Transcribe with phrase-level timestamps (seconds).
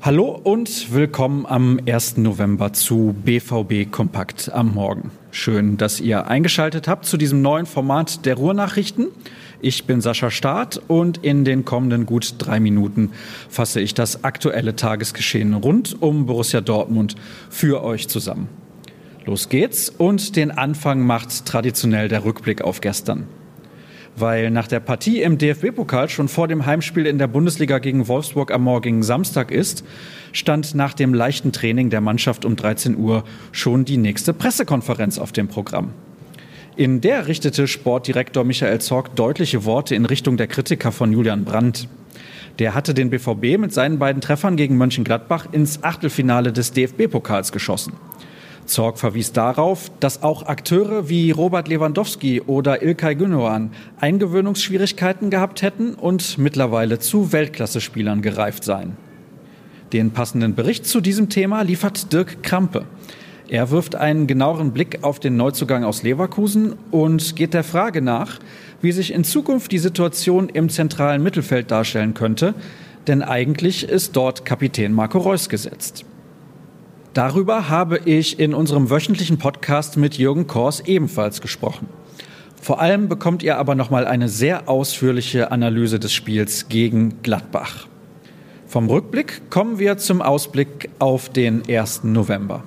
[0.00, 2.16] Hallo und willkommen am 1.
[2.16, 5.10] November zu BVB Kompakt am Morgen.
[5.30, 9.08] Schön, dass ihr eingeschaltet habt zu diesem neuen Format der Ruhrnachrichten.
[9.60, 13.10] Ich bin Sascha Staat und in den kommenden gut drei Minuten
[13.50, 17.16] fasse ich das aktuelle Tagesgeschehen rund um Borussia Dortmund
[17.50, 18.48] für euch zusammen.
[19.26, 23.26] Los geht's und den Anfang macht traditionell der Rückblick auf gestern
[24.16, 28.50] weil nach der Partie im DFB-Pokal schon vor dem Heimspiel in der Bundesliga gegen Wolfsburg
[28.50, 29.84] am morgigen Samstag ist,
[30.32, 35.32] stand nach dem leichten Training der Mannschaft um 13 Uhr schon die nächste Pressekonferenz auf
[35.32, 35.90] dem Programm.
[36.76, 41.88] In der richtete Sportdirektor Michael Zorg deutliche Worte in Richtung der Kritiker von Julian Brandt.
[42.58, 47.94] Der hatte den BVB mit seinen beiden Treffern gegen Mönchengladbach ins Achtelfinale des DFB-Pokals geschossen.
[48.66, 53.70] Zorg verwies darauf, dass auch Akteure wie Robert Lewandowski oder Ilkay Gündogan
[54.00, 58.96] Eingewöhnungsschwierigkeiten gehabt hätten und mittlerweile zu Weltklasse-Spielern gereift seien.
[59.92, 62.84] Den passenden Bericht zu diesem Thema liefert Dirk Krampe.
[63.48, 68.40] Er wirft einen genaueren Blick auf den Neuzugang aus Leverkusen und geht der Frage nach,
[68.82, 72.54] wie sich in Zukunft die Situation im zentralen Mittelfeld darstellen könnte,
[73.06, 76.04] denn eigentlich ist dort Kapitän Marco Reus gesetzt.
[77.16, 81.88] Darüber habe ich in unserem wöchentlichen Podcast mit Jürgen Kors ebenfalls gesprochen.
[82.60, 87.86] Vor allem bekommt ihr aber noch mal eine sehr ausführliche Analyse des Spiels gegen Gladbach.
[88.66, 92.04] Vom Rückblick kommen wir zum Ausblick auf den 1.
[92.04, 92.64] November.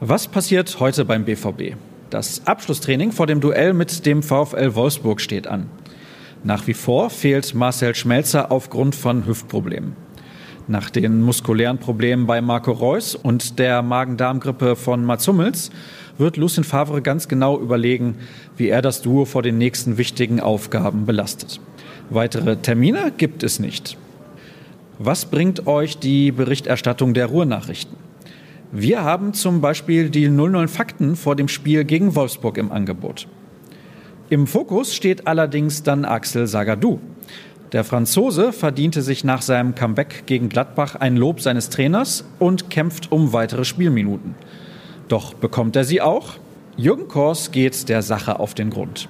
[0.00, 1.76] Was passiert heute beim BVB?
[2.10, 5.70] Das Abschlusstraining vor dem Duell mit dem VfL Wolfsburg steht an.
[6.42, 9.94] Nach wie vor fehlt Marcel Schmelzer aufgrund von Hüftproblemen.
[10.68, 15.70] Nach den muskulären Problemen bei Marco Reus und der Magen-Darm-Grippe von Mats Hummels
[16.18, 18.16] wird Lucien Favre ganz genau überlegen,
[18.56, 21.60] wie er das Duo vor den nächsten wichtigen Aufgaben belastet.
[22.10, 23.96] Weitere Termine gibt es nicht.
[24.98, 27.96] Was bringt euch die Berichterstattung der Ruhrnachrichten?
[28.72, 33.26] Wir haben zum Beispiel die 00 Fakten vor dem Spiel gegen Wolfsburg im Angebot.
[34.28, 37.00] Im Fokus steht allerdings dann Axel Sagadou.
[37.72, 43.12] Der Franzose verdiente sich nach seinem Comeback gegen Gladbach ein Lob seines Trainers und kämpft
[43.12, 44.34] um weitere Spielminuten.
[45.06, 46.34] Doch bekommt er sie auch?
[46.76, 49.08] Jürgen Kors geht der Sache auf den Grund.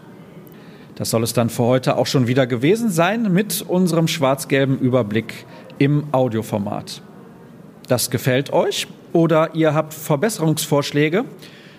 [0.97, 5.47] Das soll es dann für heute auch schon wieder gewesen sein mit unserem schwarz-gelben Überblick
[5.79, 7.01] im Audioformat.
[7.89, 11.25] Das gefällt euch oder ihr habt Verbesserungsvorschläge?